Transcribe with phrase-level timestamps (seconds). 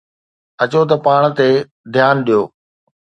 [0.63, 1.49] اچو ته پاڻ تي
[1.93, 2.41] ڌيان ڏيو.